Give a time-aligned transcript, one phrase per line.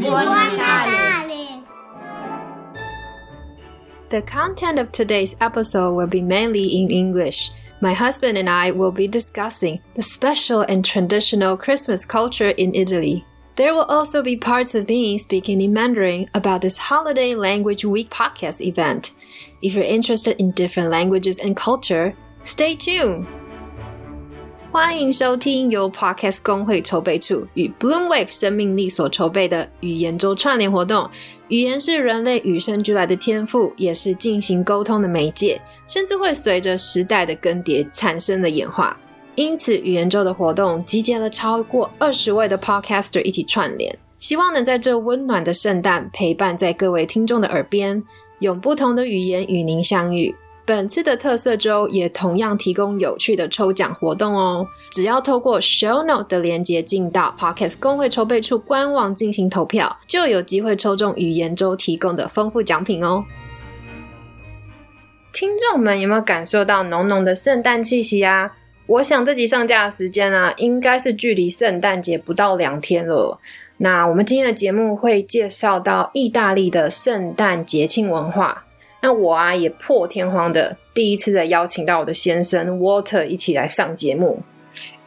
[0.00, 1.64] Buon Natale!
[4.10, 7.50] The content of today's episode will be mainly in English.
[7.82, 13.26] My husband and I will be discussing the special and traditional Christmas culture in Italy.
[13.56, 18.08] There will also be parts of me speaking in Mandarin about this Holiday Language Week
[18.08, 19.16] podcast event.
[19.62, 23.26] If you're interested in different languages and culture, stay tuned.
[24.80, 31.10] 欢迎收听由 Podcast 工会筹备处与 Bloomwave 生命力所筹备的语言周串联活动。
[31.48, 38.96] 语言是人类与生俱来的天赋，也是进行沟通的媒介，甚至会随着时代的更迭产生的演化。
[39.34, 48.00] 因此，语言周的活动集结了超过二十位的 Podcaster 一起串联，希望能在这温暖的圣诞陪伴在各位听众的耳边，
[48.38, 50.32] 用不同的语言与您相遇。
[50.68, 54.68] 本次的特色周也同样提供有趣的抽奖活动哦！
[54.90, 63.24] 只要透过 Show Note 的连接进到 Podcast 工会筹备处官网进行投票，就有机会抽中语言周提供的丰富奖品哦！
[65.32, 68.52] 听众们有没有感受到浓浓的圣诞气息啊？
[68.88, 73.40] 我想这集上架的时间啊，应该是距离圣诞节不到两天了。
[73.78, 78.66] 那我们今天的节目会介绍到意大利的圣诞节庆文化。
[79.00, 84.42] 那我啊也破天荒的第一次的邀请到我的先生 Water 一起来上节目。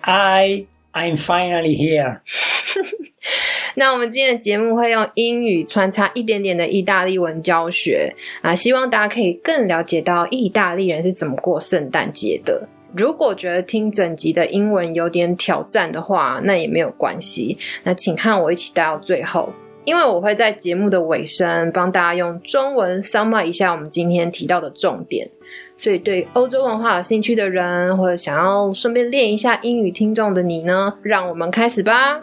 [0.02, 2.20] I I'm finally here.
[3.76, 12.68] 那我们今天的节目会用英语穿插一点点的意大利文教学啊，希望大家可以更了解到意大利人是怎么过圣诞节的。
[12.94, 17.58] 如果觉得听整集的英文有点挑战的话，那也没有关系。
[17.84, 19.50] 那请和我一起待到最后，
[19.85, 25.31] 因为我会在节目的尾声帮大家用中文 sum up 一下我们今天提到的重点。
[25.79, 32.23] 所以，对欧洲文化有兴趣的人，或者想要顺便练一下英语听众的你呢，让我们开始吧。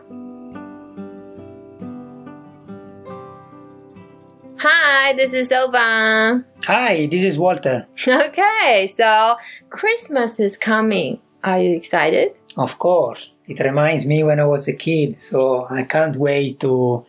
[4.57, 6.43] Hi, this is Silva.
[6.65, 7.85] Hi, this is Walter.
[7.97, 9.37] Okay, so
[9.69, 11.19] Christmas is coming.
[11.41, 12.31] Are you excited?
[12.55, 17.05] Of course, it reminds me when I was a kid, so I can't wait to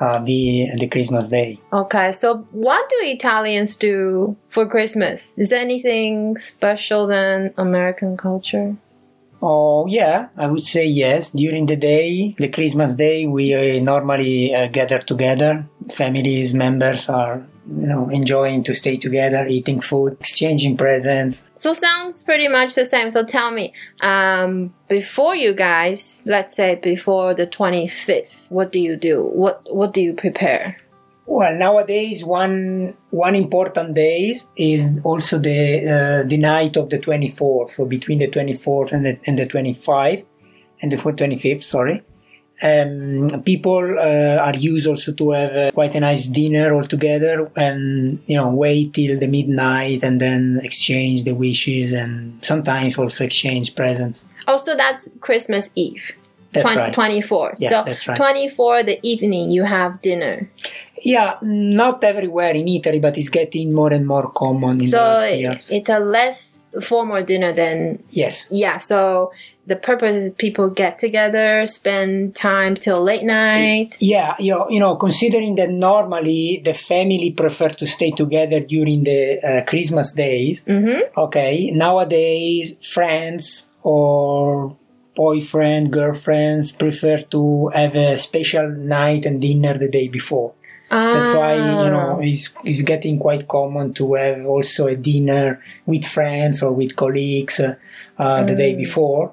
[0.00, 1.60] uh, be the Christmas day.
[1.72, 5.34] Okay, so what do Italians do for Christmas?
[5.36, 8.76] Is there anything special than American culture?
[9.42, 11.30] Oh, yeah, I would say yes.
[11.30, 15.66] During the day, the Christmas day, we uh, normally uh, gather together.
[15.90, 21.44] Families, members are, you know, enjoying to stay together, eating food, exchanging presents.
[21.54, 23.10] So sounds pretty much the same.
[23.10, 28.96] So tell me, um, before you guys, let's say before the 25th, what do you
[28.96, 29.22] do?
[29.22, 30.76] What what do you prepare?
[31.26, 37.70] Well, nowadays, one one important day is also the uh, the night of the 24th.
[37.70, 40.26] So between the 24th and the, and the 25th
[40.82, 42.02] and the 25th, sorry.
[42.62, 47.50] Um, people uh, are used also to have uh, quite a nice dinner all together
[47.56, 53.24] and you know wait till the midnight and then exchange the wishes and sometimes also
[53.24, 54.24] exchange presents.
[54.46, 56.12] Also, that's Christmas Eve.
[56.52, 56.92] That's Twen- right.
[56.94, 57.52] 24.
[57.58, 58.16] Yeah, so that's right.
[58.16, 60.50] 24 the evening you have dinner.
[61.02, 65.34] Yeah, not everywhere in Italy, but it's getting more and more common in the last
[65.34, 65.70] years.
[65.70, 68.48] it's a less formal dinner than yes.
[68.50, 68.76] yeah.
[68.76, 69.32] So
[69.70, 73.90] the purpose is people get together, spend time till late night.
[74.14, 79.04] Yeah, you know, you know, considering that normally the family prefer to stay together during
[79.10, 81.00] the uh, Christmas days, Mm-hmm.
[81.26, 82.66] okay, nowadays
[82.96, 84.76] friends or
[85.14, 90.52] boyfriend, girlfriends prefer to have a special night and dinner the day before.
[90.90, 92.30] That's why, you know, Ah.
[92.32, 97.60] it's, it's getting quite common to have also a dinner with friends or with colleagues
[97.60, 97.74] uh,
[98.18, 99.32] uh, the day before.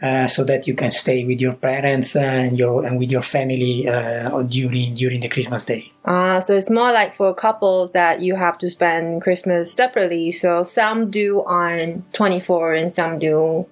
[0.00, 3.88] Uh, so that you can stay with your parents and your and with your family
[3.88, 5.90] uh, during during the Christmas day.
[6.04, 10.30] Ah, so it's more like for couples that you have to spend Christmas separately.
[10.30, 13.66] So some do on 24 and some do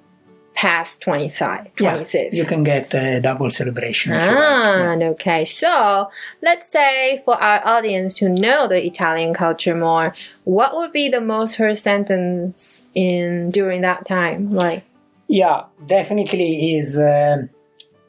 [0.57, 2.33] past 25, 25th.
[2.33, 4.13] you can get a double celebration.
[4.13, 4.27] you like.
[4.29, 5.45] Ah, okay.
[5.45, 6.11] So
[6.43, 10.15] let's say for our audience to know the Italian culture more,
[10.45, 14.51] what would be the most heard sentence in during that time?
[14.51, 14.85] Like,
[15.29, 17.49] Yeah, definitely is um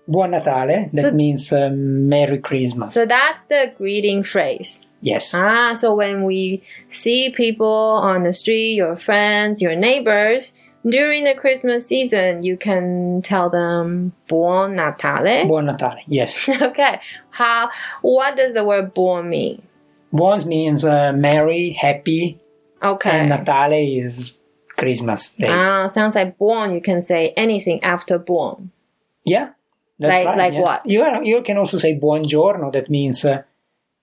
[0.08, 0.90] Buon Natale.
[0.94, 2.94] That So- means um, Merry Christmas.
[2.94, 4.82] so that's the greeting phrase.
[5.02, 5.34] yes.
[5.36, 7.68] Ah, so when we see people
[8.02, 10.54] on the street, your friends, your neighbors,
[10.88, 15.46] during the Christmas season, you can tell them Buon Natale.
[15.46, 16.04] Buon Natale.
[16.08, 16.48] Yes.
[16.62, 17.02] okay.
[17.32, 17.70] How?
[18.02, 19.62] What does the word buon mean?
[20.14, 22.40] Buon means uh, merry, happy,
[22.82, 23.10] Okay.
[23.10, 24.32] and Natale is
[24.78, 25.48] Christmas day.
[25.50, 26.72] Ah, sounds like born.
[26.74, 28.72] You can say anything after born.
[29.26, 29.50] yeah.
[30.00, 30.62] That's Like- right, like yeah.
[30.62, 30.86] what?
[30.86, 32.72] You are, you can also say buongiorno.
[32.72, 33.42] That means uh,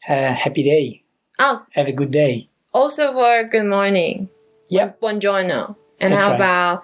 [0.09, 1.05] uh, happy day.
[1.39, 2.49] Oh, Have a good day.
[2.75, 4.29] also for good morning.
[4.69, 4.91] Yeah.
[5.01, 5.77] Buongiorno.
[6.01, 6.35] And That's how right.
[6.35, 6.83] about,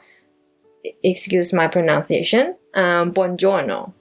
[1.02, 3.92] excuse my pronunciation, um, buongiorno.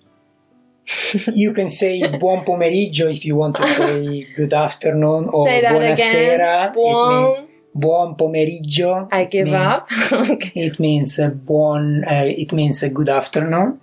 [1.33, 6.71] you can say buon pomeriggio if you want to say good afternoon or Say buonasera.
[6.73, 7.47] Buon.
[7.79, 9.07] Buon pomeriggio.
[9.11, 9.87] I give means- up.
[10.29, 10.51] okay.
[10.55, 12.03] It means buon.
[12.03, 13.79] Uh, it means good afternoon,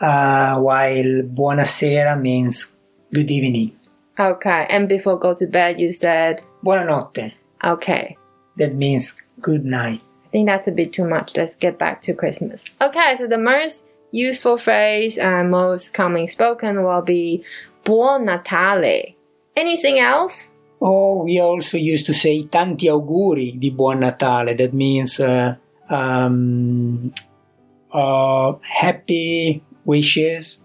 [0.00, 2.72] uh, while buonasera means
[3.12, 3.72] good evening.
[4.18, 4.66] Okay.
[4.70, 7.32] And before go to bed, you said, Buonanotte.
[7.64, 8.16] okay.
[8.58, 10.00] That means good night.
[10.26, 11.36] I think that's a bit too much.
[11.36, 12.64] Let's get back to Christmas.
[12.80, 17.42] Okay, so the most useful phrase and most commonly spoken will be
[17.84, 19.16] Buon Natale.
[19.56, 20.51] Anything else?
[20.84, 24.56] Oh, we also used to say tanti auguri di buon Natale.
[24.58, 25.54] That means uh,
[25.88, 27.12] um,
[27.92, 30.64] uh, happy wishes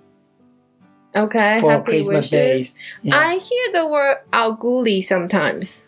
[1.16, 2.32] Okay, for happy Christmas wishes.
[2.32, 2.76] days.
[3.04, 3.18] Yeah.
[3.18, 5.82] I hear the word auguri sometimes.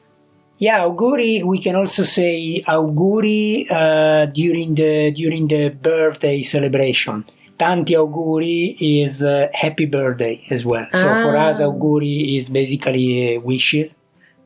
[0.58, 1.44] Yeah, auguri.
[1.44, 7.26] We can also say auguri uh, during the during the birthday celebration.
[7.58, 10.86] Tanti auguri is uh, happy birthday as well.
[10.94, 11.50] So for Ah.
[11.50, 13.42] us, auguri is basically uh,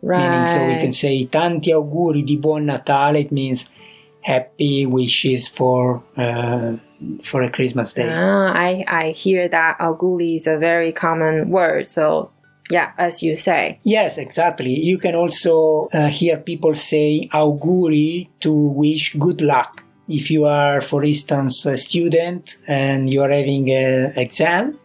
[0.03, 0.19] wishes.
[0.19, 3.21] Meaning, so we can say tanti auguri di buon Natale.
[3.21, 3.69] It means
[4.21, 6.77] happy wishes for uh,
[7.23, 8.09] for a Christmas day.
[8.09, 11.87] Ah, I, I hear that auguri is a very common word.
[11.87, 12.31] So,
[12.69, 13.79] yeah, as you say.
[13.83, 14.73] Yes, exactly.
[14.79, 19.83] You can also uh, hear people say auguri to wish good luck.
[20.07, 24.77] If you are, for instance, a student and you are having an exam,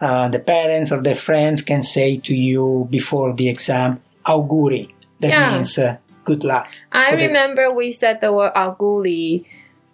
[0.00, 4.88] uh, the parents or the friends can say to you before the exam, auguri.
[5.20, 5.52] That Yeah.
[5.54, 6.66] means uh, good luck.
[6.92, 9.44] I So the- remember we said the word auguri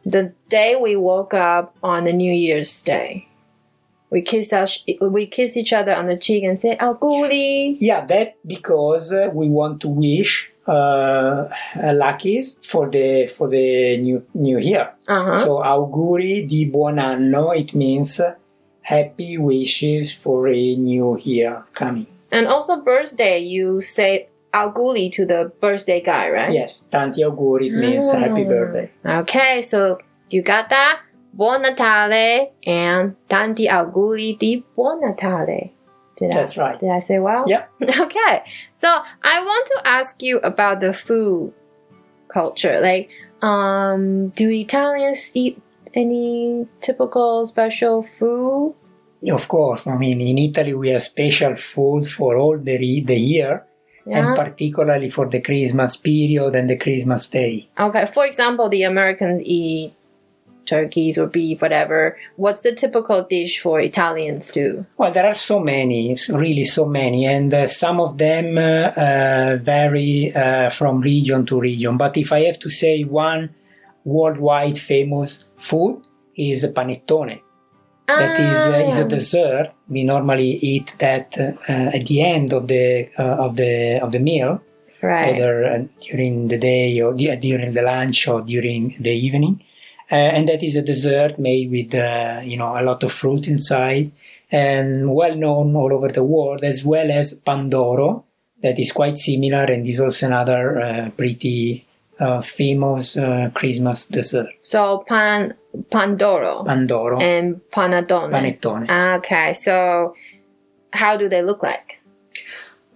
[0.07, 3.27] the day we woke up on the New Year's Day.
[4.11, 7.77] We kiss us, we kissed each other on the cheek and say auguri.
[7.79, 11.45] Yeah, that because uh, we want to wish uh,
[11.77, 14.93] uh, luckies for the for the new new year.
[15.07, 15.35] Uh-huh.
[15.45, 18.33] So auguri di buon anno, it means uh,
[18.81, 22.07] happy wishes for a new year coming.
[22.31, 26.53] And also birthday, you say auguri to the birthday guy, right?
[26.53, 28.49] Yes, tanti auguri, it means happy Mm.
[28.49, 28.91] birthday.
[29.05, 29.99] Okay, so
[30.31, 31.01] you got that?
[31.35, 35.73] Buon Natale and tanti auguri di buon Natale.
[36.17, 36.81] Did That's I, right.
[36.81, 37.45] Did I say well?
[37.47, 37.67] Yeah.
[38.01, 38.43] Okay,
[38.73, 38.89] so
[39.23, 41.53] I want to ask you about the food
[42.27, 42.81] culture.
[42.81, 43.09] Like,
[43.41, 45.61] um, do Italians eat
[45.95, 48.75] any typical special food?
[49.31, 53.17] Of course, I mean, in Italy we have special food for all the, re- the
[53.19, 53.65] year
[54.07, 54.19] Yeah.
[54.29, 57.69] and particularly for the Christmas period and the Christmas day.
[57.79, 59.93] Okay, for example, the Americans eat
[60.65, 62.17] turkeys or beef, whatever.
[62.37, 64.85] What's the typical dish for Italians too?
[64.99, 69.59] Well, there are so many, really so many, and uh, some of them uh, uh,
[69.63, 71.97] vary uh, from region to region.
[71.97, 73.55] But if I have to say one
[74.05, 76.03] worldwide famous food
[76.37, 77.41] is panettone.
[78.09, 79.09] That is uh, is a Ah.
[79.09, 79.67] dessert.
[79.89, 84.19] We normally eat that uh, at the end of the uh, of the of the
[84.19, 84.61] meal,
[85.03, 85.35] right.
[85.35, 89.63] either uh, during the day or du- during the lunch or during the evening.
[90.11, 93.47] Uh, and that is a dessert made with uh, you know a lot of fruit
[93.47, 94.11] inside
[94.51, 98.25] and well known all over the world as well as pandoro
[98.63, 101.85] that is quite similar and is also another uh, pretty
[102.21, 105.53] uh, famous uh, christmas dessert So pan
[105.91, 108.31] pandoro pandoro and panadone.
[108.31, 110.15] panettone Okay, so
[110.93, 112.01] how do they look like?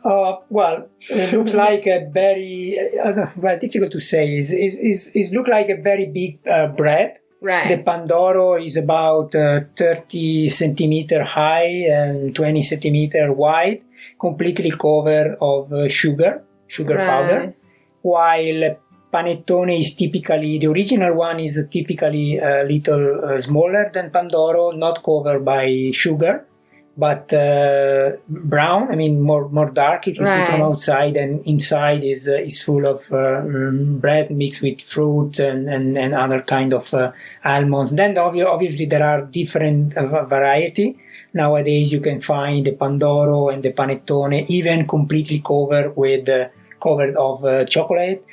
[0.05, 4.35] Uh, well, it looks like a very uh, uh, well difficult to say.
[4.35, 7.19] Is is is is look like a very big uh, bread.
[7.41, 7.69] Right.
[7.69, 13.83] The pandoro is about uh, 30 centimeter high and 20 centimeter wide,
[14.19, 17.07] completely covered of uh, sugar, sugar Right.
[17.09, 17.55] powder.
[18.03, 18.77] While
[19.13, 25.03] panettone is typically the original one is typically a little uh, smaller than pandoro, not
[25.05, 26.47] covered by sugar,
[26.97, 28.91] but uh, brown.
[28.91, 32.63] I mean more more dark if you see from outside, and inside is uh, is
[32.63, 37.13] full of uh, um, bread mixed with fruit and, and, and other kind of uh,
[37.45, 37.93] almonds.
[37.93, 40.99] Then obvi- obviously there are different uh, variety.
[41.35, 46.49] Nowadays you can find the pandoro and the panettone even completely covered with uh,
[46.81, 48.25] covered of uh, chocolate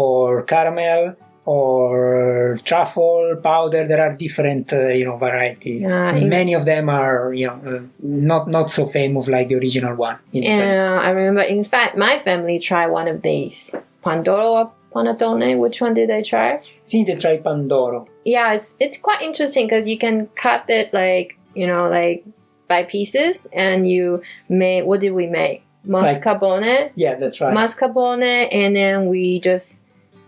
[0.00, 3.86] or caramel or truffle powder.
[3.86, 5.74] There are different uh, you know variety.
[5.84, 9.56] Yeah, in- Many of them are you know uh, not not so famous like the
[9.56, 10.78] original one in Italy.
[10.78, 13.74] I remember, in fact, my family tried one of these.
[14.04, 15.58] Pandoro or panettone?
[15.58, 16.54] Which one did they try?
[16.54, 18.08] I think they try pandoro.
[18.24, 22.24] Yeah, it's it's quite interesting because you can cut it like you know like
[22.68, 25.62] by pieces, and you make what did we make?
[25.86, 27.52] Mascarpone, Yeah, that's right.
[27.54, 29.81] mascarpone, and then we just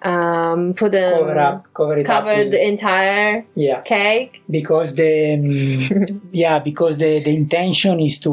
[0.04, 2.24] um, put them cover up, cover it up.
[2.26, 4.42] with- the entire yeah, cake.
[4.50, 8.32] because the mm, yeah because the the intention is to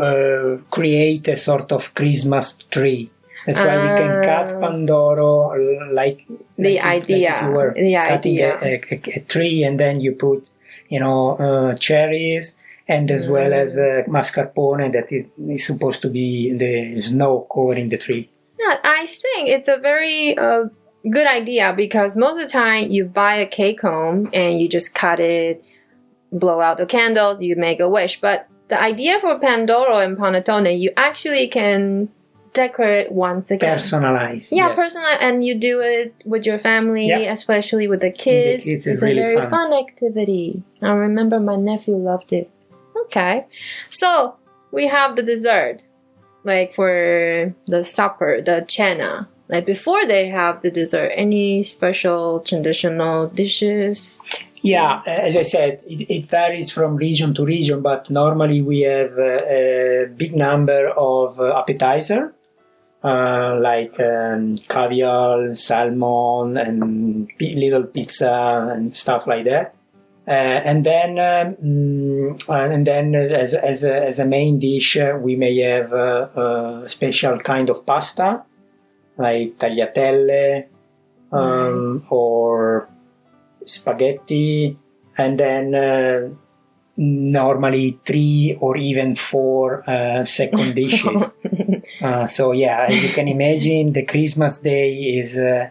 [0.00, 3.10] uh, create a sort of Christmas tree.
[3.46, 4.60] That's why we can cut Ah.
[4.62, 6.18] Pandoro uh, like
[6.56, 8.58] The like, idea, Like if you were the cutting idea.
[8.62, 10.48] A, a, a tree and then you put
[10.88, 12.56] you know uh, cherries
[12.88, 13.62] and as well Mm.
[13.64, 15.24] as uh, mascarpone that is,
[15.56, 18.28] is supposed to be the snow covering the tree.
[18.60, 20.64] Yeah, I think it's a very uh,
[21.10, 24.94] good idea because most of the time you buy a cake home and you just
[24.94, 25.64] cut it,
[26.30, 28.20] blow out the candles, you make a wish.
[28.20, 32.08] But the idea for Pandoro and Panettone, you actually can
[32.52, 33.74] decorate once again.
[33.74, 34.52] Personalized.
[34.52, 34.76] yeah, yes.
[34.76, 38.64] personal, and you do it with your family, especially with the kids.
[38.64, 39.50] kids it's really a very fun.
[39.50, 40.62] fun activity.
[40.80, 42.50] I remember my nephew loved it.
[43.04, 43.46] Okay,
[43.88, 44.36] so
[44.70, 45.86] we have the dessert,
[46.44, 49.28] like for the supper, the cena.
[49.52, 54.18] Like before they have the dessert, any special traditional dishes?
[54.62, 59.12] Yeah, as I said, it, it varies from region to region, but normally we have
[59.12, 62.32] uh, a big number of uh, appetizer,
[63.04, 69.74] uh, like um, caviar, salmon, and little pizza and stuff like that.
[70.26, 74.96] Uh, and then, um, mm, and then, uh, as as a, as a main dish,
[74.96, 78.44] uh, we may have uh, a special kind of pasta,
[79.16, 80.66] like tagliatelle,
[81.32, 82.88] um, or
[83.64, 84.76] spaghetti,
[85.18, 86.28] and then uh,
[86.96, 91.30] normally three or even four uh, second dishes.
[92.02, 95.70] uh, so yeah, as you can imagine, the Christmas day is uh,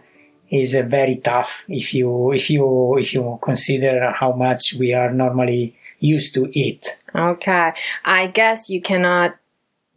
[0.50, 5.12] is uh, very tough if you if you if you consider how much we are
[5.12, 6.98] normally used to eat.
[7.14, 7.72] Okay,
[8.04, 9.36] I guess you cannot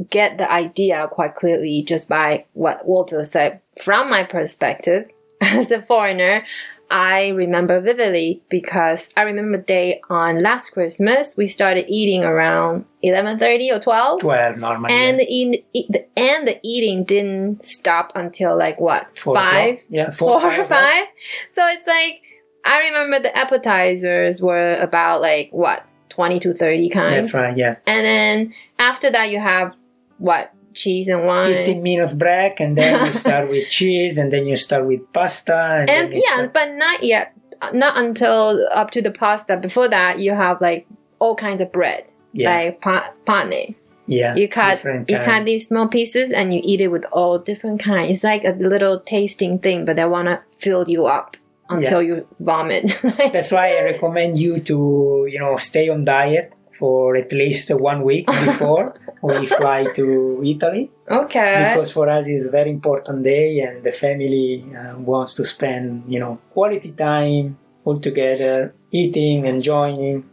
[0.09, 3.61] get the idea quite clearly just by what Walter said.
[3.81, 5.09] From my perspective,
[5.41, 6.45] as a foreigner,
[6.89, 12.85] I remember vividly because I remember the day on last Christmas we started eating around
[13.01, 14.21] eleven thirty or twelve.
[14.21, 14.93] Twelve normally.
[14.93, 19.75] And the, eat, eat, the and the eating didn't stop until like what Four five,
[19.75, 19.87] o'clock.
[19.89, 21.05] Yeah, four, four, or five, five.
[21.51, 22.21] So it's like
[22.65, 27.11] I remember the appetizers were about like what twenty to thirty kinds.
[27.11, 27.57] That's right.
[27.57, 27.77] Yeah.
[27.87, 29.75] And then after that, you have
[30.17, 31.53] what cheese and wine.
[31.53, 35.55] 15 minutes break and then you start with cheese and then you start with pasta
[35.55, 37.33] and, and yeah, start- but not yet.
[37.73, 39.55] Not until up to the pasta.
[39.57, 40.85] Before that, you have like
[41.19, 43.75] all kinds of bread, yeah like pa- pane.
[44.07, 47.79] yeah You cut you cut these small pieces and you eat it with all different
[47.81, 48.11] kinds.
[48.11, 51.37] It's like a little tasting thing, but they wanna fill you up
[51.69, 52.99] until you vomit.
[53.33, 58.01] that's why i recommend you to you know stay on diet for at least one
[58.03, 61.71] week before we fly to italy okay.
[61.73, 66.03] because for us it's a very important day and the family uh, wants to spend
[66.07, 67.55] you know quality time
[67.85, 70.23] all together eating enjoying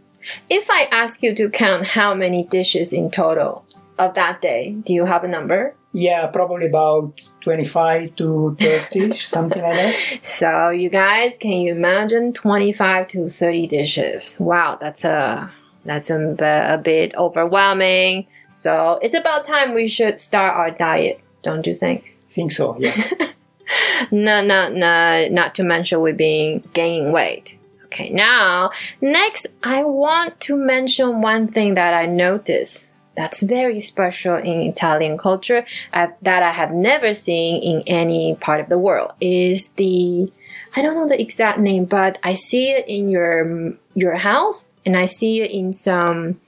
[0.49, 3.66] If I ask you to count how many dishes in total
[3.99, 5.75] of that day, do you have a number?
[5.92, 12.32] yeah probably about 25 to 30 something like that So, you guys, can you imagine
[12.32, 14.37] 25 to 30 dishes?
[14.38, 15.50] Wow, that's a
[15.84, 16.36] that's a,
[16.68, 18.26] a bit overwhelming.
[18.54, 22.18] So, it's about time we should start our diet, don't you think?
[22.32, 22.94] think so yeah
[24.10, 27.58] No, no, no, not to mention we've been gaining weight.
[27.84, 28.70] Okay, now,
[29.00, 32.86] next, I want to mention one thing that I noticed
[33.16, 38.60] that's very special in Italian culture uh, that I have never seen in any part
[38.60, 40.30] of the world is the
[40.74, 44.96] I don't know the exact name, but I see it in your your house and
[44.96, 46.40] I see it in some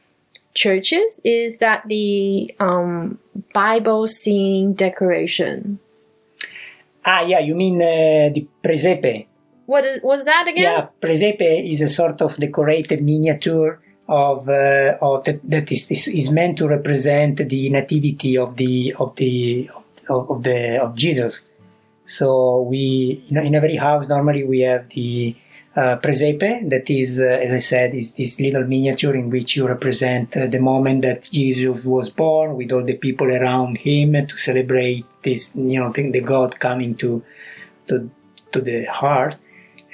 [0.54, 1.20] churches.
[1.24, 3.18] Is that the um,
[3.52, 5.80] Bible scene decoration?
[7.06, 9.26] ah yeah you mean uh, the presepe
[9.66, 10.68] What is was that again?
[10.68, 16.04] Yeah, presepe is a sort of decorated miniature of uh, of that, that is, is
[16.08, 19.70] is meant to represent the nativity of the of the
[20.12, 21.48] of, of the of Jesus.
[22.04, 25.32] So we you know in every house normally we have the
[25.76, 29.66] uh, presepe that is uh, as I said is this little miniature in which you
[29.66, 34.36] represent uh, the moment that Jesus was born with all the people around him to
[34.36, 37.24] celebrate this you know the, God coming to
[37.88, 38.08] to
[38.52, 39.36] to the heart.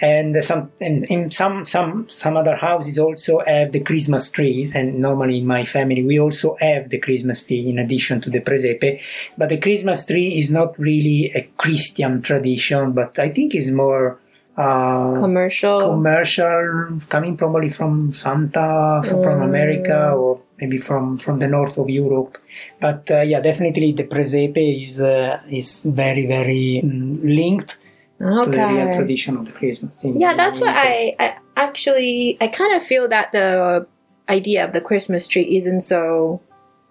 [0.03, 4.99] And some and in some some some other houses also have the christmas trees and
[4.99, 9.01] normally in my family we also have the christmas tree in addition to the presepe.
[9.37, 14.19] But the christmas tree is not really a christian tradition but i think is more
[14.57, 15.81] uh, Commercial.
[15.81, 19.45] commercial coming probably from Santa, so from Mm.
[19.45, 22.39] America, or maybe from from the north of Europe.
[22.81, 27.79] But uh, yeah, definitely the presepe is uh, is very very mm, linked
[28.19, 30.21] to the real tradition of the Christmas thing.
[30.21, 33.87] Yeah, that's why I, I actually I kind of feel that the
[34.29, 36.41] idea of the Christmas tree isn't so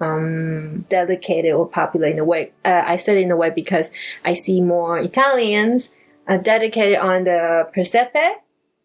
[0.02, 2.52] um, dedicated or popular in a way.
[2.66, 3.92] Uh, I said in a way because
[4.26, 5.92] I see more Italians
[6.30, 8.34] uh, dedicated on the presepe.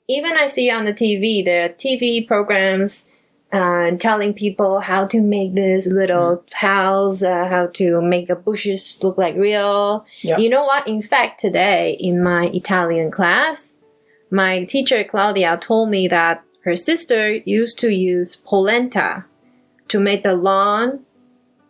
[0.09, 3.07] Even I see on the TV, there are TV programs
[3.53, 8.99] uh, telling people how to make this little house, uh, how to make the bushes
[9.03, 10.05] look like real.
[10.23, 10.39] Yeah.
[10.39, 10.89] You know what?
[10.89, 13.77] In fact, today in my Italian class,
[14.31, 19.27] my teacher Claudia told me that her sister used to use polenta
[19.89, 21.05] to make the lawn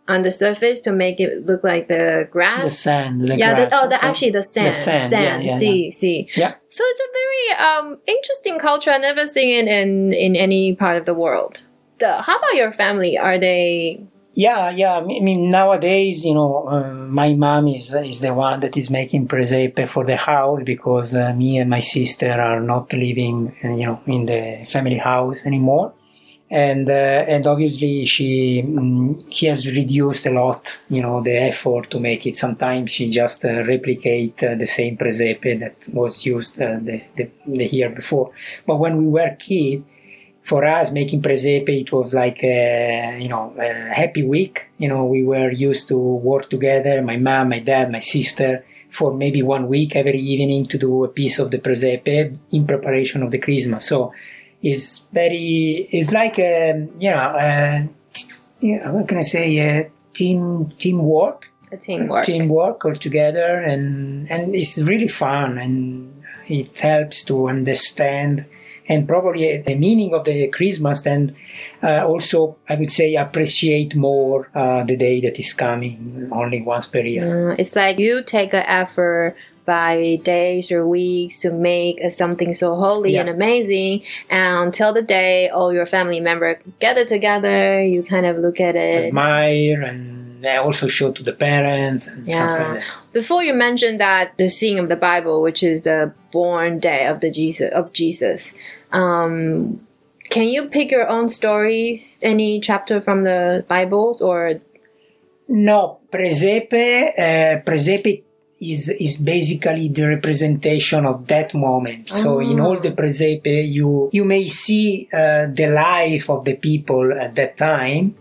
[0.07, 2.63] on the surface to make it look like the grass.
[2.63, 4.07] the sand, the yeah, the, oh, the, okay.
[4.07, 6.29] actually the sand, sand, yeah, yeah, see, see.
[6.35, 6.53] Yeah.
[6.69, 8.91] So it's a very um, interesting culture.
[8.91, 11.63] I've never seen it in in any part of the world.
[11.99, 13.17] The, how about your family?
[13.17, 14.03] Are they?
[14.33, 14.97] Yeah, yeah.
[14.97, 19.27] I mean, nowadays, you know, uh, my mom is is the one that is making
[19.27, 23.85] presepe for the house because uh, me and my sister are not living, uh, you
[23.85, 25.93] know, in the family house anymore,
[26.51, 31.89] and uh, and obviously she mm, she has reduced a lot, you know, the effort
[31.89, 32.35] to make it.
[32.35, 37.29] Sometimes she just uh, replicate uh, the same presepe that was used uh, the, the
[37.47, 38.31] the year before.
[38.65, 39.83] But when we were kid
[40.45, 45.03] for us making presepe it was like a, you know a happy week you know
[45.03, 49.67] we were used to work together my mom my dad my sister for maybe one
[49.67, 53.87] week every evening to do a piece of the presepe in preparation of the christmas
[53.87, 54.13] so
[54.65, 57.87] it's very it's like a you know a,
[58.59, 62.25] you know, what can i say a team teamwork A teamwork.
[62.25, 65.75] teamwork all together and and it's really fun and
[66.47, 68.47] it helps to understand
[68.87, 71.33] and probably the meaning of the Christmas and
[71.81, 76.85] uh, also I would say appreciate more uh, the day that is coming only once
[76.85, 77.51] per year.
[77.51, 82.53] Uh, it's like you take an effort by days or weeks to make uh, something
[82.53, 83.21] so holy Yeah.
[83.21, 88.37] and amazing and until the day all your family member gather together you kind of
[88.37, 92.67] look at it Admire and also show to the parents and stuff Yeah.
[92.73, 92.85] like that.
[93.13, 97.19] before you mentioned that the scene of the bible which is the born day of
[97.21, 98.53] the jesus of jesus
[98.91, 99.81] um,
[100.29, 104.61] can you pick your own stories any chapter from the bibles or
[105.47, 108.23] No, presepe, uh, presepe
[108.61, 112.07] is is basically the representation of that moment.
[112.09, 117.11] So in all the presepe, you you may see uh, the life of the people
[117.19, 118.15] at that time,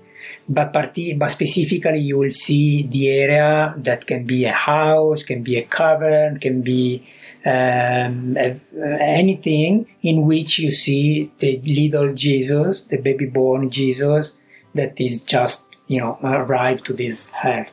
[0.49, 5.42] but parti- but specifically you will see the area that can be a house, can
[5.42, 7.07] be a cavern, can be
[7.47, 8.59] um, a-
[9.01, 14.35] anything in which you see the little Jesus, the baby born Jesus,
[14.75, 17.73] that is just you know arrived to this earth.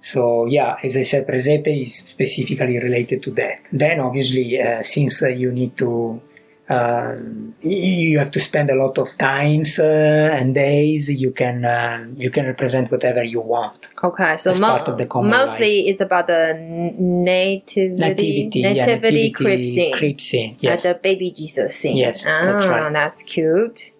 [0.00, 3.68] So yeah, as I said, presepe is specifically related to that.
[3.72, 6.20] Then obviously, uh, since uh, you need to,
[6.68, 7.16] uh,
[7.60, 12.30] you have to spend a lot of times uh, and days, you can uh, you
[12.30, 13.90] can represent whatever you want.
[14.02, 18.72] Okay, so mo- part of the common mostly it's about the nativity, nativity, Nativity, yeah,
[18.86, 20.82] nativity crib scene, crib scene, yes.
[20.82, 21.96] the baby Jesus scene.
[21.96, 22.90] Yes, ah, that's right.
[22.90, 23.92] That's cute.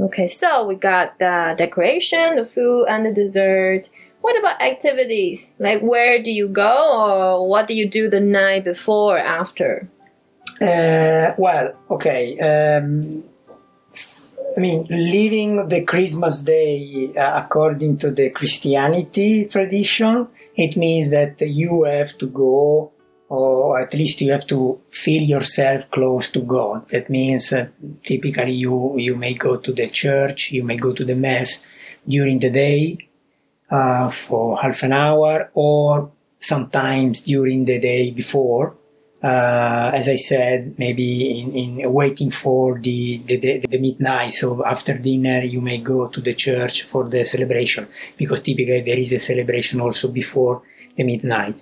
[0.00, 3.88] Okay, so we got the decoration, the food, and the dessert.
[4.28, 5.54] What about activities?
[5.58, 9.88] Like, where do you go, or what do you do the night before or after?
[10.60, 12.38] Uh, well, okay.
[12.38, 13.24] Um,
[14.54, 21.40] I mean, living the Christmas day uh, according to the Christianity tradition, it means that
[21.40, 22.92] you have to go,
[23.30, 26.86] or at least you have to feel yourself close to God.
[26.90, 27.68] That means uh,
[28.02, 31.64] typically you you may go to the church, you may go to the mass
[32.06, 33.07] during the day
[33.70, 38.74] uh, for half an hour, or sometimes during the day before
[39.22, 44.32] uh, as I said, maybe in, in waiting for the, the, the, the midnight.
[44.32, 48.98] So after dinner, you may go to the church for the celebration because typically there
[48.98, 50.62] is a celebration also before
[50.96, 51.56] the midnight.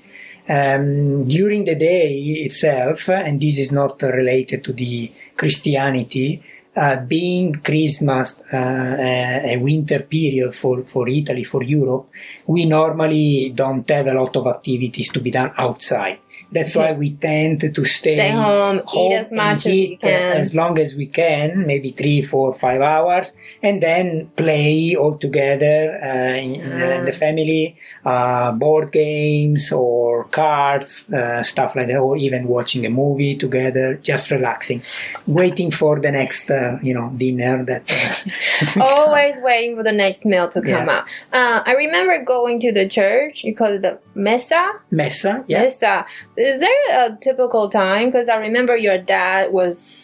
[0.49, 2.13] Um, during the day
[2.45, 6.43] itself, and this is not related to the Christianity,
[6.77, 8.57] uh, being Christmas uh,
[8.99, 12.09] a, a winter period for, for Italy, for Europe,
[12.47, 16.19] we normally don't have a lot of activities to be done outside.
[16.53, 20.37] That's why we tend to stay, Stay home, eat as much as uh, can.
[20.37, 25.99] as long as we can, maybe three, four, five hours, and then play all together
[26.03, 32.17] uh, in, in the- family, uh, board games or cards, uh, stuff like that, or
[32.19, 34.83] even watching a movie together, just relaxing,
[35.27, 37.85] waiting for the next, uh, you know, dinner that.
[38.77, 38.83] uh.
[38.83, 40.91] Always waiting for the next meal to come Yeah.
[40.99, 41.05] out.
[41.33, 43.45] Uh, I remember going to the church.
[43.45, 44.73] You call it the mesa.
[44.91, 45.45] Mesa.
[45.47, 45.63] yeah.
[45.63, 46.07] Messa.
[46.37, 48.07] Is there a typical time?
[48.11, 50.03] Because I remember your dad was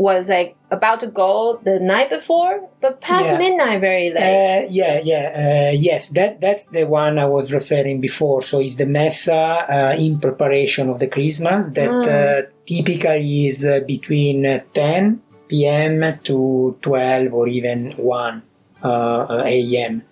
[0.00, 3.38] was like about to go the night before, but past Yeah.
[3.38, 4.62] midnight, very late.
[4.62, 6.10] Uh, yeah, yeah, uh, yes.
[6.10, 8.40] That that's the one I was referring before.
[8.42, 9.34] So it's the messa
[9.68, 12.06] uh, in preparation of the Christmas that Mm.
[12.06, 16.18] uh, typically is uh, between uh, 10 p.m.
[16.24, 18.42] to 12 or even 1
[18.82, 20.02] uh, a.m.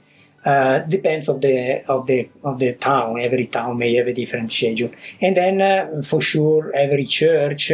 [0.44, 3.20] Uh, depends of the of the of the town.
[3.20, 7.72] Every town may have a different schedule, and then uh, for sure every church.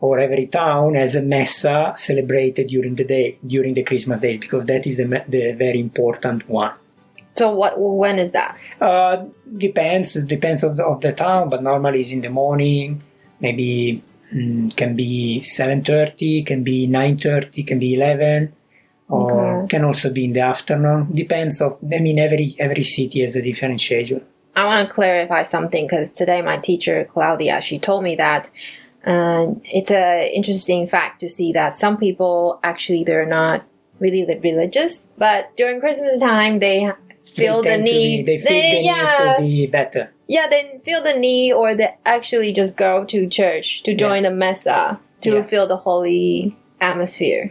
[0.00, 4.64] or every town has a messa celebrated during the day, during the Christmas day, because
[4.66, 6.72] that is the, the very important one.
[7.34, 7.78] so what?
[7.78, 8.56] When is that?
[8.80, 13.02] Uh, depends, depends of the, of the town, but normally it's in the morning.
[13.40, 14.02] Maybe
[14.34, 18.52] mm, can be seven thirty, can be nine thirty, can be eleven,
[19.08, 19.68] or Okay.
[19.68, 21.14] can also be in the afternoon.
[21.14, 21.78] Depends of.
[21.82, 24.22] I mean, every every city has a different schedule.
[24.56, 28.50] I want to clarify something because today my teacher Claudia she told me that
[29.04, 33.64] uh, it's a interesting fact to see that some people actually they're not
[34.00, 36.90] really religious, but during Christmas time they
[37.36, 38.26] feel the need.
[38.26, 40.10] Be, they feel they- the yeah, need to be better.
[40.26, 44.30] yeah, they feel the need, or they actually just go to church to join the
[44.30, 45.42] messa to Yeah.
[45.42, 47.50] feel the holy atmosphere.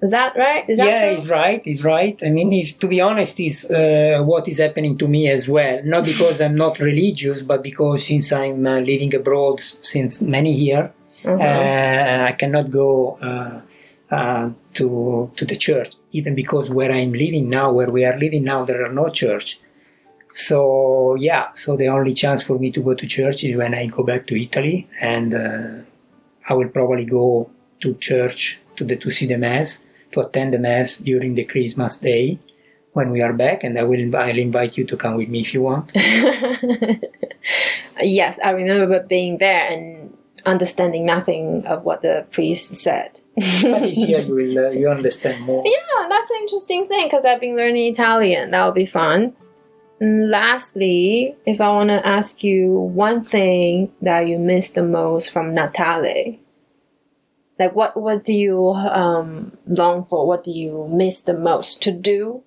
[0.00, 0.64] Is that right?
[0.68, 1.10] Is that yeah, true?
[1.10, 1.60] he's right.
[1.64, 2.16] He's right.
[2.24, 5.80] I mean, he's, to be honest, is uh, what is happening to me as well.
[5.84, 10.90] Not because I'm not religious, but because since I'm uh, living abroad since many years,
[11.24, 11.40] Mhm.
[11.40, 13.18] uh, I cannot go
[14.10, 15.94] uh, to to the church.
[16.12, 19.60] Even because where I'm living now, where we are living now, there are no church.
[20.32, 23.86] So yeah, so the only chance for me to go to church is when I
[23.86, 25.82] go back to Italy, and uh,
[26.48, 30.58] I will probably go to church to the to see the mass to attend the
[30.58, 32.38] mass during the Christmas day
[32.92, 35.54] when we are back, and I will I'll invite you to come with me if
[35.54, 35.90] you want.
[38.00, 39.97] yes, I remember being there and
[40.46, 43.20] understanding nothing of what the priest said.
[43.34, 45.64] but this year you will uh, you understand more.
[45.66, 48.50] Yeah, that's an interesting thing because I've been learning Italian.
[48.50, 49.34] That would be fun.
[50.00, 55.32] And lastly, if I want to ask you one thing that you miss the most
[55.32, 56.38] from Natale,
[57.58, 60.26] like what what do you um, long for?
[60.26, 62.42] What do you miss the most to do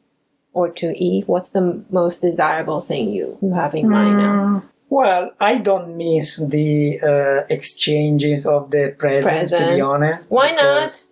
[0.54, 1.28] or to eat?
[1.28, 4.64] What's the most desirable thing you you have in mind now?
[4.92, 10.28] Well, I don't miss the uh, exchanges of the presents, to be honest.
[10.30, 10.58] Why not?
[10.84, 11.08] because-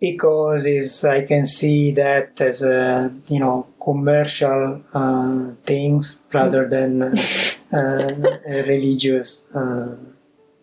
[0.00, 4.62] Because is I can see that as a you know commercial
[4.94, 6.02] uh, things
[6.32, 7.10] rather than uh,
[7.78, 9.96] uh, a religious uh,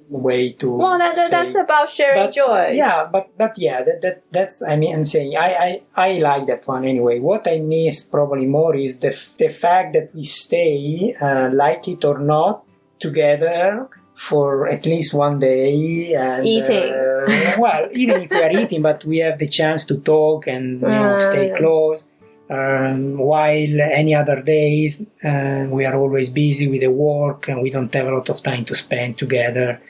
[0.09, 0.71] way to.
[0.71, 2.71] Well, that, that, say- that's about sharing but, joy.
[2.73, 6.45] Yeah, but but yeah, that, that that's I mean I'm saying I, I I like
[6.47, 7.19] that one anyway.
[7.19, 12.03] What I miss probably more is the the fact that we stay, uh, like it
[12.05, 12.63] or not,
[12.99, 16.93] together for at least one day and Eating.
[16.93, 20.81] uh, well, even if we are eating, but we have the chance to talk and
[20.81, 22.05] you know Ah, stay close.
[22.47, 27.71] Um, while any other days uh, we are always busy with the work and we
[27.71, 29.81] don't have a lot of time to spend together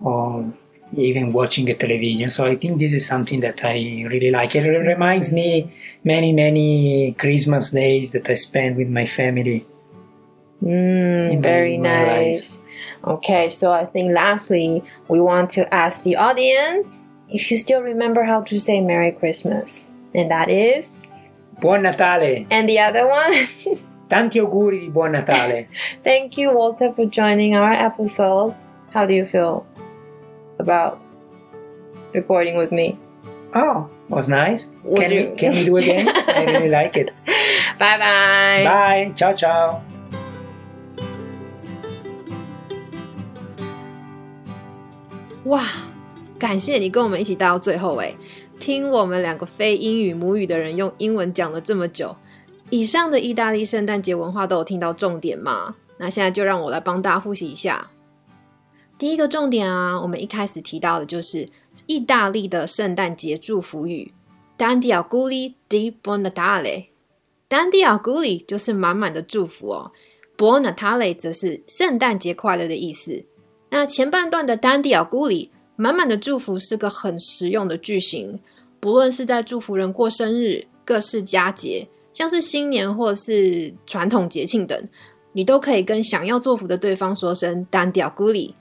[0.00, 0.52] or
[0.94, 2.30] even watching a television.
[2.30, 4.54] So I think this is something that I really like.
[4.54, 5.72] It reminds me
[6.04, 9.66] many, many Christmas days that I spent with my family.
[10.62, 12.08] Mm, very my life.
[12.08, 12.62] nice.
[13.04, 18.24] Okay, so I think lastly, we want to ask the audience if you still remember
[18.24, 19.86] how to say Merry Christmas.
[20.14, 21.00] And that is.
[21.60, 22.46] Buon Natale!
[22.50, 23.32] And the other one.
[24.08, 25.68] Tanti auguri di Buon Natale!
[26.04, 28.54] Thank you, Walter, for joining our episode.
[28.92, 29.66] How do you feel
[30.58, 30.98] about
[32.14, 32.98] recording with me?
[33.54, 34.72] Oh, was nice.
[34.84, 36.08] Would Can you- we, can we do again?
[36.08, 37.12] I really like it.
[37.78, 38.64] Bye bye.
[38.64, 39.12] Bye!
[39.14, 39.80] Ciao ciao!
[45.44, 45.62] 哇，
[46.38, 48.16] 感谢你跟我们一起待到最后诶，
[48.58, 52.16] 听我们两个非英语母语的人用英文讲了这么久。
[52.70, 55.76] 以上的意大利圣诞节文化都有听到重点吗？
[55.98, 57.88] 那现在就让我来帮大家复习一下。
[58.98, 61.46] 第一个重点啊，我们一开始提到的就是
[61.86, 64.10] 意大利的圣诞节祝福语
[64.56, 66.86] ，"Dandia Guli di buon Natale”。
[67.48, 69.92] "Dandia Guli" 就是满满的祝福哦
[70.36, 73.24] ，Buon Natale 则是圣诞节快乐的意思。
[73.68, 78.40] 那前半段的 "Dandia Guli" 满满的祝福是个很实用的句型，
[78.80, 84.88] 不论是在祝福人过生日、各式佳节，像是新年或是传统节庆等，
[85.32, 88.54] 你都可以跟想要祝福的对方说声 “dan dia guli”。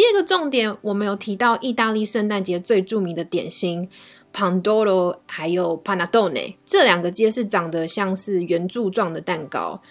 [0.00, 3.86] 第二个重点，我们有提到意大利圣诞节最著名的点心
[4.32, 9.82] Pandoro，还有 Panadone，这两个皆是长得像是圆柱状的蛋糕。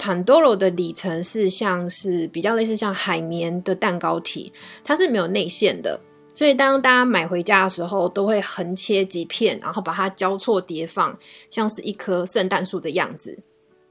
[0.00, 6.00] Pandoro 的里层是像是比较类似像海绵的蛋糕体，它是没有内馅的，
[6.34, 11.16] 所以当大家买回家的时候，都会横切几片，然后把它交错叠放，
[11.48, 13.38] 像是一棵圣诞树的样子，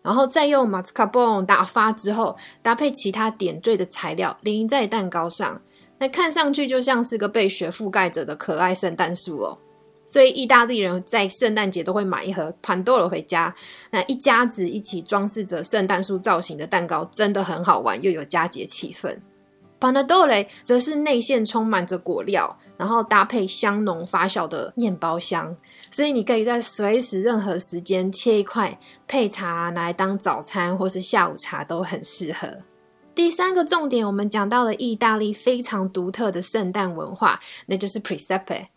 [0.01, 5.61] 然后再用马斯卡彭打发之后，搭配其他点缀的材料淋在蛋糕上，
[5.99, 9.57] 那看上去就像是个被雪覆盖着的可爱圣诞树哦。
[10.03, 13.53] 所以意大利人在圣诞节都会买一盒潘多雷回家，
[13.91, 19.15] 那一家子一起装饰着圣诞树造型的蛋糕，真的很好玩，又有佳节气氛。
[19.79, 25.55] Pandoro 则是内馅充满着果料，然后搭配香浓发酵的面包香，
[25.91, 32.47] 所以你可以在随时任何时间切一块配茶，拿来当早餐或是下午茶都很适合。
[33.13, 38.67] 第三个重点，我们讲到了意大利非常独特的圣诞文化，那就是 Presepe。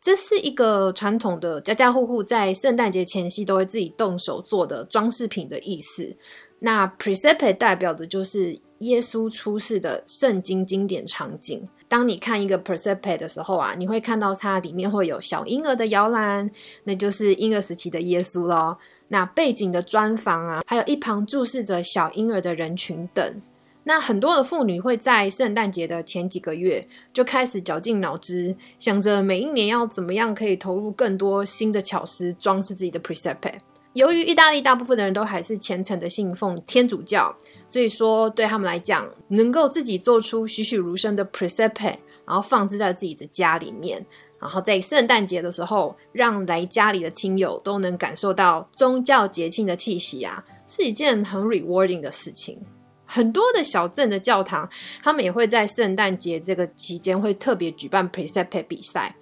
[0.00, 6.16] 这是一个传统的家家户户在圣诞节前夕都会自己动手做的装饰品的意思。
[6.58, 11.64] 那 Presepe 代表的就是耶稣出世的圣经经典场景。
[11.88, 16.50] 当你看一个 Presepe 的时候啊，你会看到它里面会有小婴儿的摇篮，
[16.84, 18.78] 那就是婴儿时期的耶稣咯。
[19.08, 23.40] 那背景的砖房啊，还有一旁注视着小婴儿的人群等。
[23.84, 33.60] 那很多的妇女会在圣诞节的前几个月就开始绞尽脑汁，想着每一年要怎么样可以投入更多新的巧思装饰自己的 Presepe。
[33.96, 37.34] 由于意大利大部分的人都还是虔诚的信奉天主教，
[37.66, 44.04] 所以说对他们来讲，能够自己做出栩栩如生的 Presepe，然后放置在自己的家里面，
[44.38, 52.60] 然后在圣诞节的时候，让来家里的亲友都能感受到宗教节庆的气息啊，是一件很 rewarding 的事情。
[53.06, 54.68] 很多的小镇的教堂，
[55.02, 59.16] 他们也会在圣诞节这个期间会特别举办 Presepe 比赛，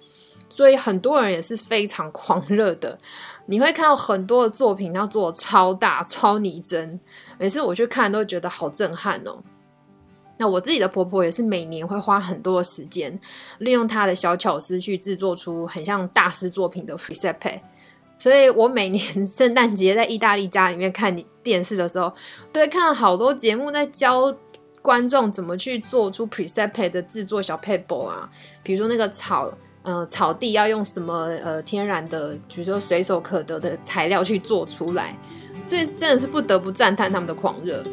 [0.55, 2.97] 所以很多人也是非常狂热的。
[3.45, 6.97] 你会看到很多的作品，要做超大、超拟真，
[7.37, 9.37] 每次我去看都觉得好震撼哦。
[10.37, 13.19] 那我自己的婆婆也是每年会花很多的时间，
[13.57, 17.59] 利用她的小巧思去制作出很像大师作品的 Presepe。
[18.17, 21.13] 所以我每年圣诞节在意大利家里面看
[21.43, 22.13] 电视的时候，
[22.53, 24.33] 都会看到好多节目在教
[24.81, 28.29] 观众怎么去做出 Presepe 的制作小 paper 啊，
[28.63, 29.53] 比如说那个草，
[29.85, 35.15] 呃，草地要用什么呃天然的，比如说随手可得的材料去做出来，
[35.61, 37.83] 所以真的是不得不赞叹他们的狂热。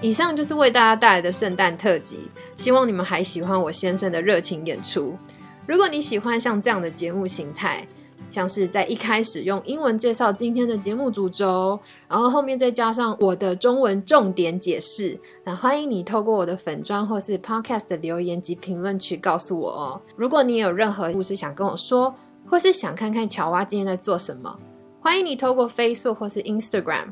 [0.00, 5.18] 以上就是为大家带来的圣诞特辑，希望你们还喜欢我先生的热情演出。
[5.66, 7.84] 如果你喜欢像这样的节目形态，
[8.30, 20.00] 像是在一开始用英文介绍今天的节目主轴，然后后面再加上我的中文重点解释，那欢迎你透过我的粉砖或是 Podcast 的留言及评论区告诉我哦。
[20.16, 22.14] 如果你有任何故事想跟我说，
[22.46, 24.58] 或是想看看乔蛙今天在做什么，
[25.00, 27.06] 欢迎你透过 Facebook 或是 Instagram，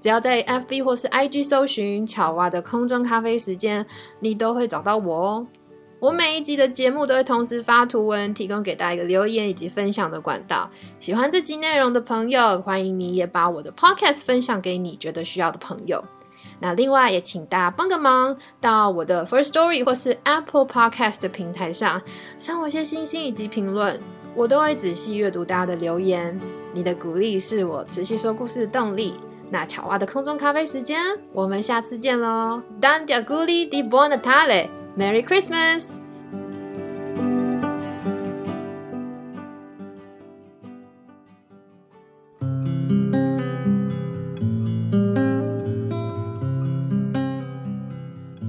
[0.00, 3.86] 只要在 FB 或是 IG 搜寻乔蛙的空中咖啡时间，
[4.20, 5.46] 你都会找到我哦。
[6.02, 10.68] 我每一集的节目都会同时发图文，提供给大家一个留言以及分享的管道。
[10.98, 16.02] 喜欢这集内容的朋友，欢迎你也把我的 podcast 分享给你觉得需要的朋友。
[16.58, 22.02] 那另外也请大家帮个忙，到我的 First Story 或是 Apple Podcast 的平台上，
[22.36, 24.00] 上我一些星星以及评论，
[24.34, 26.36] 我都会仔细阅读大家的留言。
[26.74, 29.14] 你的鼓励是我持续说故事的动力。
[29.50, 31.00] 那巧蛙的空中咖啡时间，
[31.32, 34.81] 我们下次见喽！Dan dia guli di Bonatale。
[34.94, 35.94] Merry Christmas！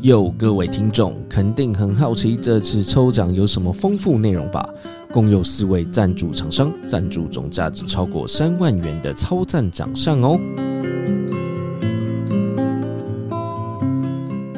[0.01, 4.67] 有各位听众肯定很好奇这次抽奖有什么丰富内容吧？
[5.13, 10.37] 共有四位赞助厂商赞助总价值超过三万元的超赞奖项哦！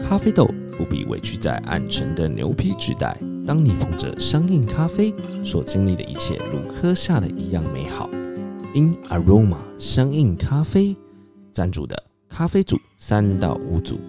[0.04, 0.50] 咖啡豆。
[0.86, 3.19] 不必委屈在暗沉的牛皮纸袋。
[3.45, 5.12] 当你捧着香印咖啡，
[5.43, 8.08] 所经历的一切如喝下的一样美好。
[8.76, 10.95] In Aroma 香印咖啡
[11.52, 14.00] 赞助的咖啡组三到五组。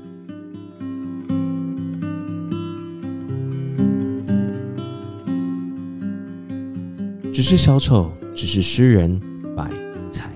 [7.33, 9.19] 只是小丑，只是诗人，
[9.57, 10.31] 百尼采。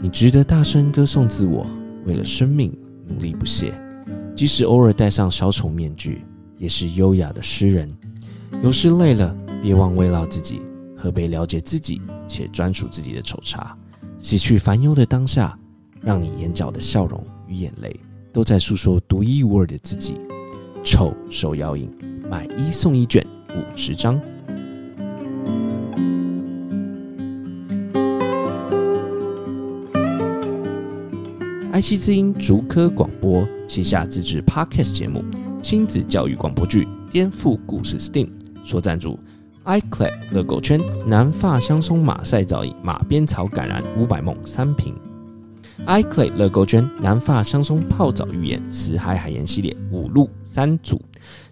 [0.00, 1.66] 你值得大声歌颂自我，
[2.04, 2.72] 为了生命
[3.08, 3.74] 努力不懈。
[4.36, 6.24] 即使偶尔戴上小丑面具，
[6.56, 7.92] 也是优雅的诗人。
[8.62, 10.60] 有时累了，别忘慰劳自己，
[10.96, 13.76] 喝杯了解自己且专属自己的丑茶。
[14.18, 15.56] 洗去烦忧的当下，
[16.00, 17.94] 让你眼角的笑容与眼泪
[18.32, 20.16] 都在诉说独一无二的自己。
[20.82, 21.90] 臭手摇饮，
[22.28, 24.20] 买一送一卷五十张。
[31.74, 35.24] 爱奇之音竹科广播旗下自制 Podcast 节目
[35.60, 38.26] 亲子教育广播剧《颠覆故事 STEAM》
[38.64, 39.18] 所赞助。
[39.64, 44.94] iClay 乐狗圈南发香松马赛皂液马鞭草橄榄五百梦三瓶。
[45.84, 51.02] iClay 乐狗圈南发香松泡澡浴盐死海海盐系列五路三组。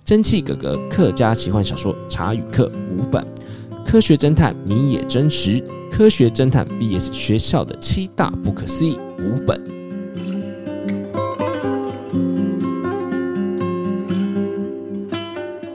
[0.04, 3.26] 蒸汽哥哥客家奇幻小说茶与客五本。
[3.84, 5.60] 科学侦探你也真实。
[5.90, 9.81] 科学侦探 VS 学校的七大不可思议五本。